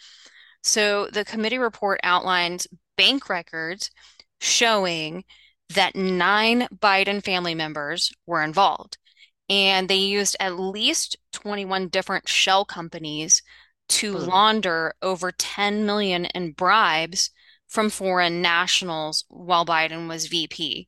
[0.63, 3.91] So the committee report outlines bank records
[4.39, 5.23] showing
[5.69, 8.97] that nine Biden family members were involved.
[9.49, 13.43] And they used at least 21 different shell companies
[13.89, 14.19] to Hmm.
[14.19, 17.29] launder over 10 million in bribes
[17.67, 20.87] from foreign nationals while Biden was VP.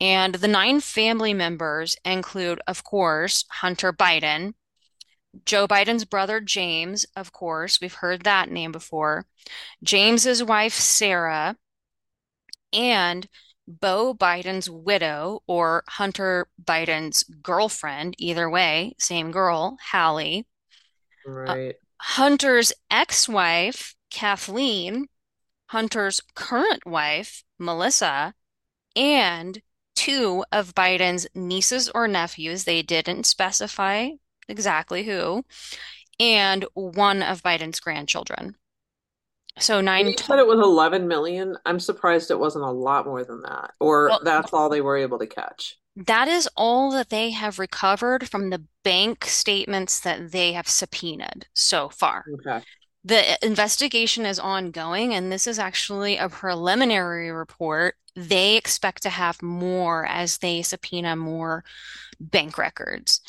[0.00, 4.54] And the nine family members include, of course, Hunter Biden,
[5.44, 9.26] Joe Biden's brother James, of course, we've heard that name before,
[9.82, 11.56] James's wife Sarah,
[12.72, 13.28] and
[13.68, 20.46] Beau Biden's widow or Hunter Biden's girlfriend, either way, same girl, Hallie.
[21.46, 21.76] Uh, Right.
[22.00, 25.08] Hunter's ex-wife, Kathleen,
[25.66, 28.34] Hunter's current wife, Melissa,
[28.96, 29.62] and
[30.00, 34.10] two of Biden's nieces or nephews, they didn't specify
[34.48, 35.44] exactly who,
[36.18, 38.56] and one of Biden's grandchildren.
[39.58, 43.24] So nine you said it was 11 million, I'm surprised it wasn't a lot more
[43.24, 45.76] than that, or well, that's all they were able to catch.
[45.96, 51.46] that is all that they have recovered from the bank statements that they have subpoenaed
[51.54, 52.24] so far.
[52.34, 52.64] Okay.
[53.04, 57.96] The eh, investigation is ongoing, and this is actually a preliminary report.
[58.14, 61.64] They expect to have more as they subpoena more
[62.20, 63.20] bank records.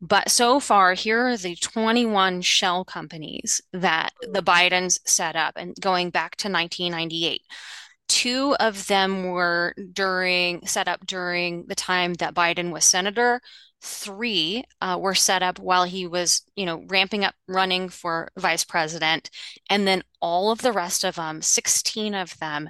[0.00, 5.74] But so far, here are the 21 shell companies that the Bidens set up, and
[5.80, 7.42] going back to 1998.
[8.10, 13.40] Two of them were during set up during the time that Biden was senator.
[13.80, 18.64] Three uh, were set up while he was, you know, ramping up running for vice
[18.64, 19.30] president.
[19.70, 22.68] And then all of the rest of them, 16 of them,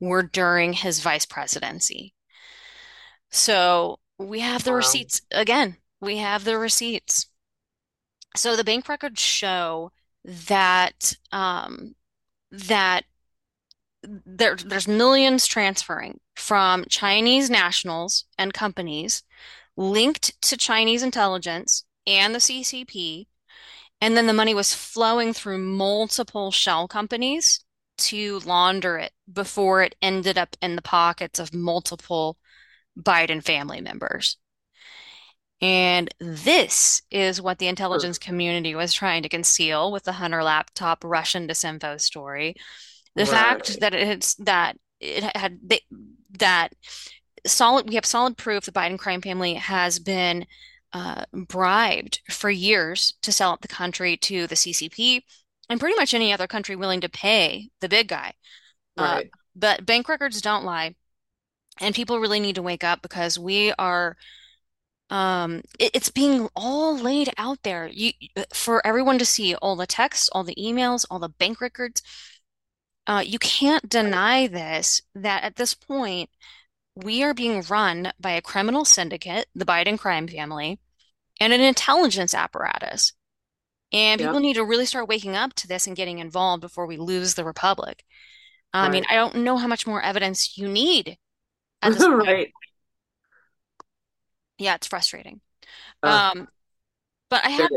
[0.00, 2.14] were during his vice presidency.
[3.30, 4.74] So we have the Wow.
[4.74, 5.76] receipts again.
[6.00, 7.26] We have the receipts.
[8.36, 9.92] So the bank records show
[10.24, 11.94] that um,
[12.50, 13.04] that
[14.24, 19.22] there, there's millions transferring from Chinese nationals and companies
[19.76, 23.26] linked to Chinese intelligence and the CCP,
[24.00, 27.64] and then the money was flowing through multiple shell companies
[27.98, 32.36] to launder it before it ended up in the pockets of multiple
[32.98, 34.36] Biden family members.
[35.62, 41.02] And this is what the intelligence community was trying to conceal with the Hunter laptop
[41.02, 42.56] Russian disinfo story.
[43.16, 43.80] The fact Right.
[43.80, 45.82] that it's that it had they,
[46.38, 46.74] that
[47.46, 50.46] solid we have solid proof the Biden crime family has been
[50.92, 55.24] uh, bribed for years to sell up the country to the CCP
[55.70, 58.34] and pretty much any other country willing to pay the big guy.
[58.98, 59.22] Uh,
[59.56, 60.94] but bank records don't lie,
[61.80, 64.16] and people really need to wake up because we are
[65.10, 68.12] um it, it's being all laid out there you
[68.52, 72.02] for everyone to see all the texts all the emails all the bank records
[73.06, 76.30] uh you can't deny this that at this point
[76.96, 80.80] we are being run by a criminal syndicate the Biden crime family
[81.40, 83.12] and an intelligence apparatus.
[83.92, 84.30] And Yep.
[84.30, 87.34] people need to really start waking up to this and getting involved before we lose
[87.34, 88.04] the republic.
[88.82, 91.18] I mean I don't know how much more evidence you need
[91.82, 92.18] at this point.
[92.28, 92.52] Right.
[94.58, 95.40] yeah it's frustrating.
[96.02, 96.48] Uh, um
[97.30, 97.68] but I you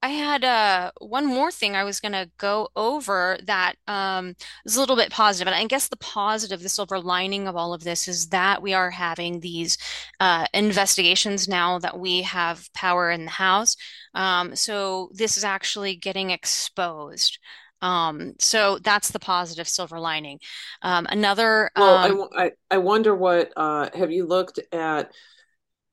[0.00, 4.34] I had uh one more thing I was gonna go over that um
[4.64, 5.48] is a little bit positive.
[5.48, 8.74] And I guess the positive, the silver lining of all of this is that we
[8.74, 9.76] are having these
[10.20, 13.74] uh investigations now that we have power in the House.
[14.14, 17.38] Um, so this is actually getting exposed.
[17.82, 20.38] Um, so that's the positive silver lining.
[20.82, 25.12] Um, another Well, I, um w- I, I wonder what uh have you looked at,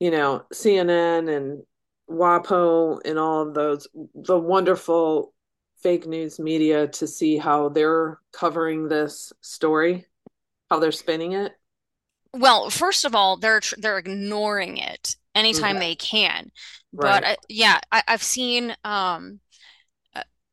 [0.00, 1.64] you know, CNN and
[2.10, 5.34] WAPO and all of those the wonderful
[5.78, 10.06] fake news media to see how they're covering this story,
[10.70, 11.54] how they're spinning it?
[12.32, 15.78] well, first of all, they're they're ignoring it anytime Okay.
[15.78, 16.50] they can.
[16.92, 17.24] But Right.
[17.24, 19.40] uh, yeah, I, I've seen um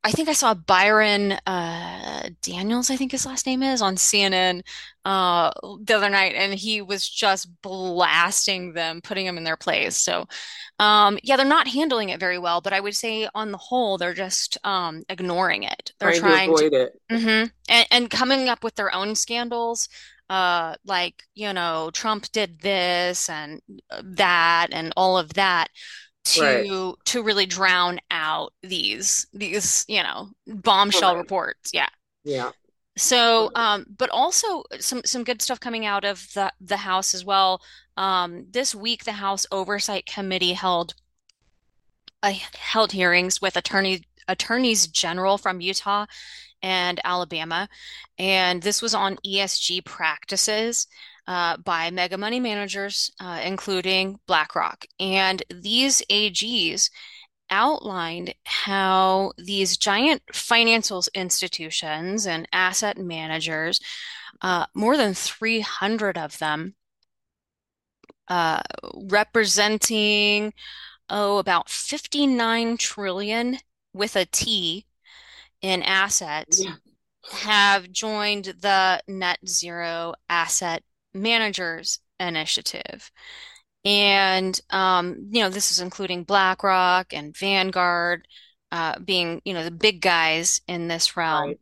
[0.05, 4.61] I think I saw Byron uh, Daniels, I think his last name is, on CNN
[5.05, 5.51] uh,
[5.81, 9.95] the other night, and he was just blasting them, putting them in their place.
[9.95, 10.25] So,
[10.79, 13.97] um, yeah, they're not handling it very well, but I would say on the whole,
[13.97, 15.93] they're just um, ignoring it.
[15.99, 17.01] They're Trying to trying to, avoid it.
[17.09, 19.87] hmm and, and coming up with their own scandals.
[20.29, 25.69] Uh, like, you know, Trump did this and uh, that and all of that
[26.37, 26.63] Right.
[26.67, 31.19] to to really drown out these these you know bombshell Right.
[31.19, 31.89] reports yeah
[32.23, 32.51] Yeah.
[32.97, 37.25] so um but also some some good stuff coming out of the the house as
[37.25, 37.61] well
[37.97, 40.95] um this week the house oversight committee held
[42.21, 46.05] uh, held hearings with attorney attorneys general from Utah
[46.61, 47.67] and Alabama.
[48.17, 50.87] And this was on ESG practices
[51.27, 54.85] uh, by mega money managers, uh, including BlackRock.
[54.99, 56.89] And these AGs
[57.49, 63.79] outlined how these giant financial institutions and asset managers,
[64.41, 66.75] uh, more than 300 of them,
[68.27, 68.61] uh,
[68.95, 70.53] representing,
[71.09, 73.57] oh, about 59 trillion
[73.93, 74.85] with a T
[75.61, 76.75] in assets Yeah.
[77.31, 80.83] have joined the Net Zero Asset
[81.13, 83.11] Managers Initiative.
[83.85, 88.27] And, um, you know, this is including BlackRock and Vanguard,
[88.71, 91.49] uh, being, you know, the big guys in this realm.
[91.49, 91.59] Right.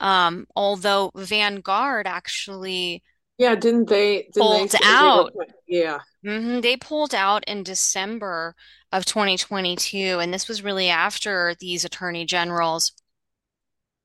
[0.00, 3.02] Um, although Vanguard actually
[3.38, 5.34] Yeah, didn't they didn't they pulled they out.
[5.66, 6.00] yeah.
[6.24, 8.54] Mhm, they pulled out in December
[8.92, 12.92] of 2022, and this was really after these attorney generals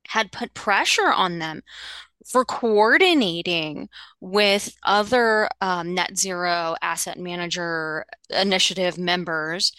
[0.07, 1.61] had put pressure on them
[2.25, 9.71] for coordinating with other um, net zero asset manager initiative members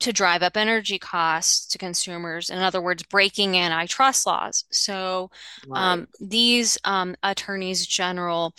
[0.00, 2.48] to drive up energy costs to consumers.
[2.48, 4.64] In other words, breaking antitrust laws.
[4.70, 5.30] So
[5.62, 5.78] Right.
[5.92, 8.54] um, these um, attorneys general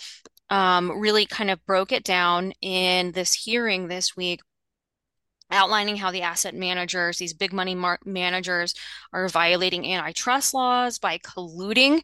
[0.50, 4.40] um, really kind of broke it down in this hearing this week
[5.50, 8.74] outlining how the asset managers, these big money managers,
[9.12, 12.02] are violating antitrust laws by colluding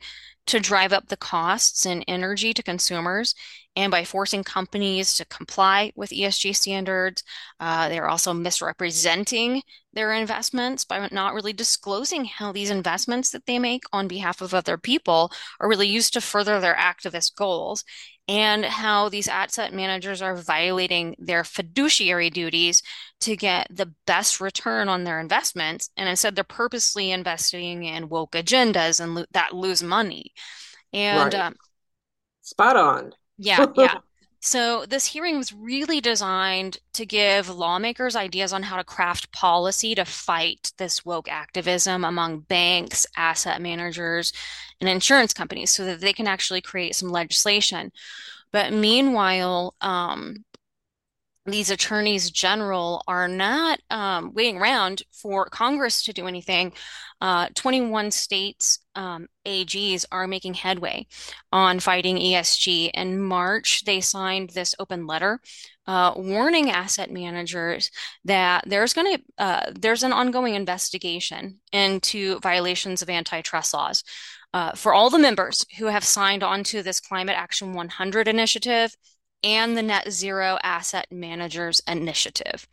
[0.49, 3.35] to drive up the costs and energy to consumers
[3.77, 7.23] and by forcing companies to comply with ESG standards.
[7.61, 13.59] Uh, they're also misrepresenting their investments by not really disclosing how these investments that they
[13.59, 15.31] make on behalf of other people
[15.61, 17.85] are really used to further their activist goals
[18.29, 22.83] and how these asset managers are violating their fiduciary duties
[23.21, 25.91] to get the best return on their investments.
[25.97, 30.33] And instead, they're purposely investing in woke agendas and lo that lose money.
[30.93, 31.35] And Right.
[31.35, 31.57] um,
[32.43, 33.15] Spot on.
[33.37, 33.95] yeah, yeah.
[34.41, 39.97] So this hearing was really designed to give lawmakers ideas on how to craft policy
[39.97, 44.33] to fight this woke activism among banks, asset managers,
[44.81, 47.93] and insurance companies so that they can actually create some legislation.
[48.53, 50.45] But meanwhile, um,
[51.51, 56.73] these attorneys general are not um, waiting around for Congress to do anything.
[57.21, 61.07] Uh, 21 states um, AGs are making headway
[61.51, 62.91] on fighting ESG.
[62.95, 65.41] In March, they signed this open letter
[65.89, 67.91] uh, warning asset managers
[68.25, 74.05] that there's going to uh, there's an ongoing investigation into violations of antitrust laws.
[74.55, 78.97] Uh, for all the members who have signed onto this Climate Action 100 initiative,
[79.43, 82.67] and the Net Zero Asset Managers Initiative.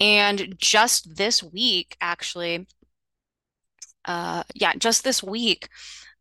[0.00, 2.66] And just this week, actually,
[4.04, 5.68] uh, yeah, just this week,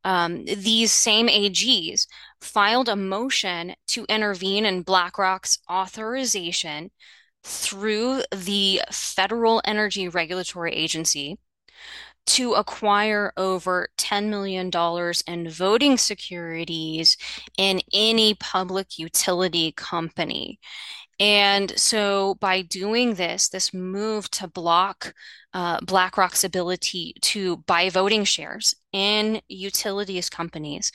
[0.04, 2.08] um, these same AGs
[2.40, 6.92] filed a motion to intervene in BlackRock's authorization
[7.44, 11.38] through the Federal Energy Regulatory Agency
[12.28, 14.72] to acquire over $10 million
[15.28, 17.18] in voting securities
[17.58, 20.60] in any public utility company.
[21.20, 25.14] And so by doing this, this move to block
[25.54, 30.92] uh, BlackRock's ability to buy voting shares in utilities companies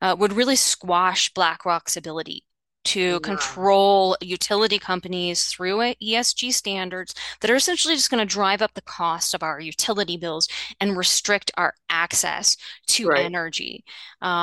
[0.00, 2.45] uh, would really squash BlackRock's ability
[2.86, 3.20] to Yeah.
[3.20, 8.82] control utility companies through ESG standards that are essentially just going to drive up the
[8.82, 10.48] cost of our utility bills
[10.80, 12.56] and restrict our access
[12.88, 13.16] to Right.
[13.16, 13.84] energy.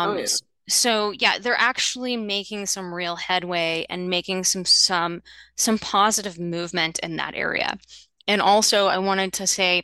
[0.03, 0.37] Oh Um, yeah.
[0.69, 5.21] so yeah, they're actually making some real headway and making some some
[5.57, 7.77] some positive movement in that area.
[8.27, 9.83] And also, I wanted to say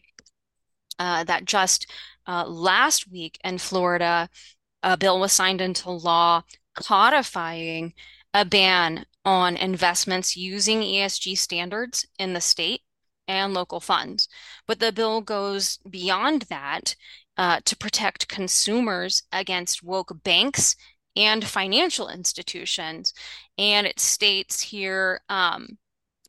[0.98, 1.88] uh, that just
[2.28, 4.30] uh, last week in Florida,
[4.84, 6.44] a bill was signed into law
[6.76, 7.94] codifying
[8.34, 12.82] a ban on investments using ESG standards in the state
[13.28, 14.28] and local funds.
[14.68, 16.96] But the bill goes beyond that
[17.38, 20.76] uh, to protect consumers against woke banks
[21.16, 23.14] and financial institutions.
[23.58, 25.78] And it states here, um,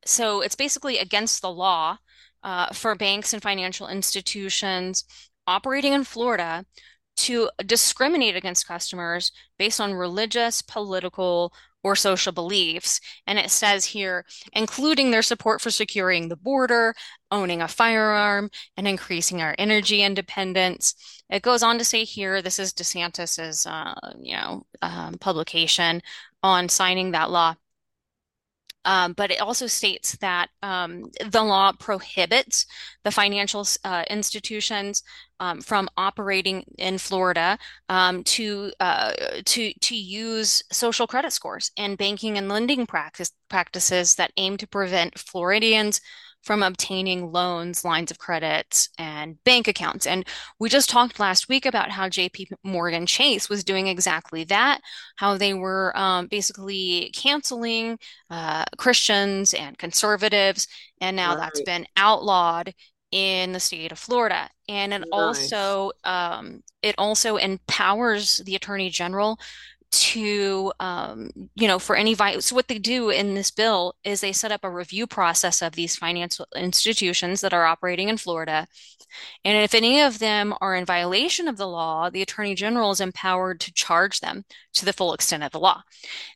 [0.04, 1.98] so it's basically against the law
[2.42, 5.04] uh, for banks and financial institutions
[5.46, 6.64] operating in Florida
[7.16, 13.00] to discriminate against customers based on religious, political, or social beliefs.
[13.26, 16.94] And it says here, including their support for securing the border,
[17.30, 20.94] owning a firearm, and increasing our energy independence.
[21.30, 26.02] It goes on to say here, this is DeSantis's, uh, you know, um, publication
[26.42, 27.54] on signing that law.
[28.84, 32.66] Um, but it also states that um, the law prohibits
[33.04, 35.02] the financial uh, institutions
[35.38, 37.58] um, from operating in Florida
[37.88, 39.12] um, to uh,
[39.44, 44.66] to to use social credit scores and banking and lending practice practices that aim to
[44.66, 46.00] prevent Floridians
[46.42, 50.06] from obtaining loans, lines of credit, and bank accounts.
[50.06, 50.26] And
[50.58, 54.80] we just talked last week about how JP Morgan Chase was doing exactly that,
[55.16, 57.98] how they were um, basically canceling
[58.30, 60.66] uh, Christians and conservatives,
[61.00, 62.72] and now that's been outlawed
[63.10, 64.48] in the state of Florida.
[64.68, 65.08] And it Nice.
[65.12, 69.38] also um, it also empowers the attorney general
[69.90, 74.20] to, um, you know, for any vi so what they do in this bill is
[74.20, 78.66] they set up a review process of these financial institutions that are operating in Florida.
[79.44, 83.00] And if any of them are in violation of the law, the attorney general is
[83.00, 85.82] empowered to charge them to the full extent of the law.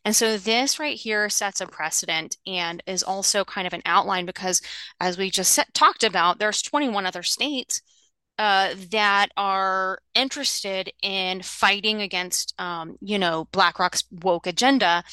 [0.04, 4.26] And so this right here sets a precedent and is also kind of an outline
[4.26, 4.60] because
[5.00, 7.82] as we just set, talked about, there's 21 other states
[8.38, 15.04] uh, that are interested in fighting against, um, you know, BlackRock's woke agenda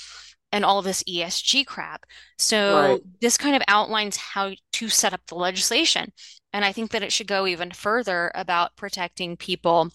[0.52, 2.06] and all this ESG crap.
[2.38, 6.12] So Right, this kind of outlines how to set up the legislation.
[6.54, 9.92] And I think that it should go even further about protecting people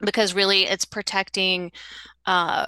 [0.00, 1.72] because really it's protecting
[2.26, 2.66] uh,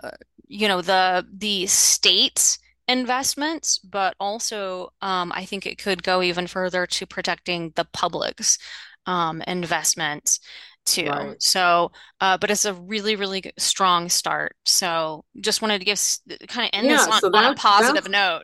[0.49, 6.47] you know, the the state's investments, but also um, I think it could go even
[6.47, 8.59] further to protecting the public's
[9.07, 10.41] um, investments
[10.87, 11.11] too.
[11.11, 11.37] right.
[11.39, 14.57] So, uh, but it's a really, really strong start.
[14.67, 16.01] So, just wanted to give
[16.49, 18.43] kind of end this on so on a positive note.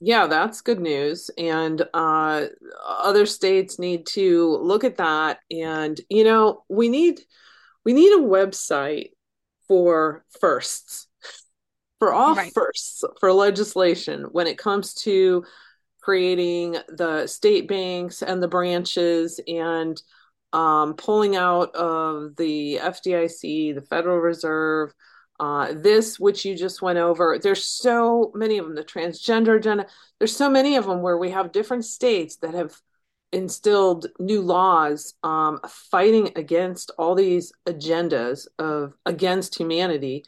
[0.00, 1.30] yeah, that's good news.
[1.38, 2.46] And uh
[2.86, 7.20] other states need to look at that and you know, we need
[7.84, 9.10] we need a website
[9.68, 11.06] for firsts,
[11.98, 12.52] for all Right.
[12.54, 15.44] firsts for legislation when it comes to
[16.04, 20.00] creating the state banks and the branches and
[20.52, 24.92] um, pulling out of the FDIC, the Federal Reserve,
[25.40, 27.38] uh, this, which you just went over.
[27.42, 29.86] There's so many of them, the transgender agenda.
[30.18, 32.78] There's so many of them where we have different states that have
[33.32, 40.24] instilled new laws um, fighting against all these agendas of against humanity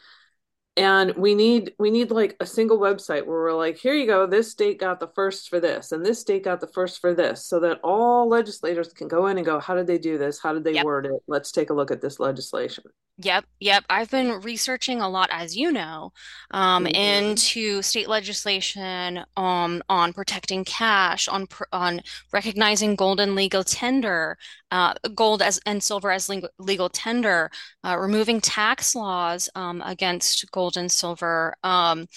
[0.77, 4.27] and we need we need like a single website where we're like here you go
[4.27, 7.47] this state got the first for this and this state got the first for this
[7.47, 10.53] so that all legislators can go in and go how did they do this how
[10.53, 10.85] did they Yep.
[10.85, 12.85] word it let's take a look at this legislation
[13.19, 13.85] Yep, yep.
[13.89, 16.13] I've been researching a lot, as you know,
[16.51, 16.95] um, mm-hmm.
[16.95, 22.03] into state legislation um, on protecting cash, on pr on
[22.35, 24.37] recognizing gold and legal tender,
[24.71, 27.51] uh, gold as and silver as legal, legal tender,
[27.85, 31.55] uh, removing tax laws um, against gold and silver.
[31.63, 32.09] Um,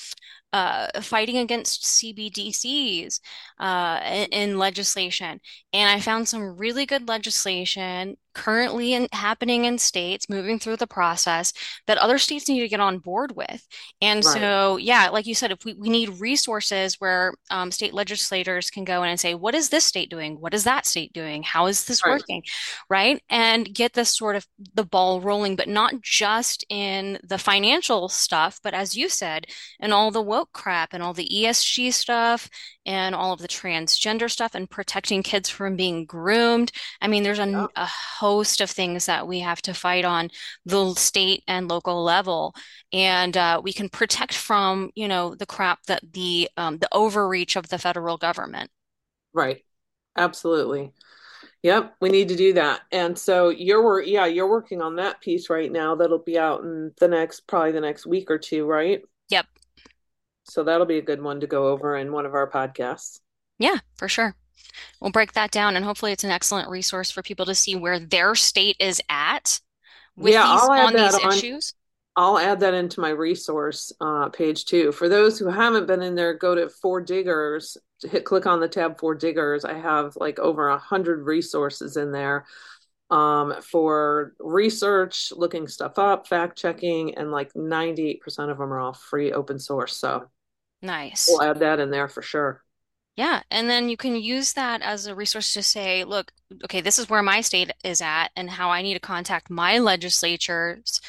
[0.53, 3.19] uh, fighting against CBDCs
[3.59, 5.39] uh, in, in legislation.
[5.73, 10.87] And I found some really good legislation currently in, happening in states, moving through the
[10.87, 11.51] process
[11.87, 13.67] that other states need to get on board with.
[14.01, 17.93] And right so, yeah, like you said, if we, we need resources where um, state
[17.93, 20.39] legislators can go in and say, what is this state doing?
[20.39, 21.43] What is that state doing?
[21.43, 22.43] How is this right working?
[22.89, 23.21] Right?
[23.29, 28.59] And get this sort of the ball rolling, but not just in the financial stuff,
[28.63, 29.47] but as you said,
[29.79, 32.49] in all the woke crap and all the ESG stuff
[32.85, 36.71] and all of the transgender stuff and protecting kids from being groomed.
[37.01, 40.29] I mean, there's a, yeah a host of things that we have to fight on
[40.65, 42.55] the state and local level.
[42.91, 47.55] And uh, we can protect from, you know, the crap that the um, the overreach
[47.55, 48.71] of the federal government.
[49.33, 49.63] right
[50.17, 50.91] absolutely
[51.63, 55.21] yep we need to do that and so you're wor- yeah you're working on that
[55.21, 58.65] piece right now that'll be out in the next probably the next week or two
[58.65, 59.47] right Yep.
[60.49, 63.19] So that'll be a good one to go over in one of our podcasts
[63.57, 64.35] Yeah, for sure.
[64.99, 67.99] We'll break that down and hopefully it's an excellent resource for people to see where
[67.99, 69.59] their state is at
[70.15, 71.73] with yeah these i'll add on that these on issues.
[72.15, 74.91] I'll add that into my resource uh, page too.
[74.91, 78.67] For those who haven't been in there, go to Four Diggers, hit click on the
[78.67, 79.63] tab Four Diggers.
[79.63, 82.45] I have like over a hundred resources in there
[83.09, 88.19] um, for research, looking stuff up, fact checking, and like 98%
[88.51, 89.95] of them are all free open source.
[89.95, 90.29] So
[90.81, 91.27] Nice.
[91.29, 92.63] we'll add that in there for sure.
[93.19, 96.31] Yeah, and then you can use that as a resource to say, look,
[96.63, 99.77] okay, this is where my state is at and how I need to contact my
[99.77, 101.01] legislatures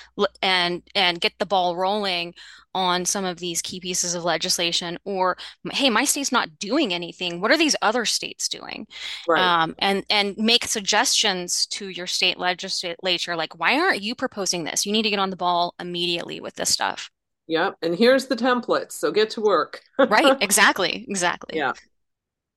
[0.43, 2.35] and and get the ball rolling
[2.75, 5.37] on some of these key pieces of legislation or
[5.73, 7.41] hey, my state's not doing anything.
[7.41, 8.89] What are these other states doing?
[9.29, 9.62] Right.
[9.62, 14.85] Um, and and make suggestions to your state legislature like, why aren't you proposing this?
[14.85, 17.09] You need to get on the ball immediately with this stuff.
[17.51, 17.78] Yep.
[17.82, 18.92] And here's the templates.
[18.92, 19.82] So get to work.
[19.98, 21.59] Right, exactly, exactly.
[21.59, 21.72] Yeah.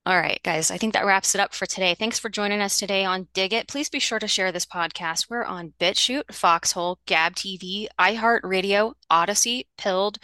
[0.05, 1.95] All right, guys, I think that wraps it up for today.
[1.97, 3.67] Thanks for joining us today on Dig It.
[3.67, 5.31] Please be sure to share this podcast.
[5.31, 10.19] We're on BitChute, Foxhole, Gab TV, iHeartRadio, Odysee, Pilled,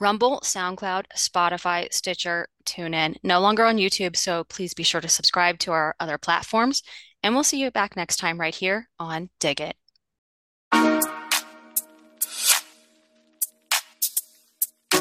[0.00, 3.16] Rumble, SoundCloud, Spotify, Stitcher, TuneIn.
[3.22, 6.82] No longer on YouTube, so please be sure to subscribe to our other platforms.
[7.22, 9.76] And we'll see you back next time right here on Dig It.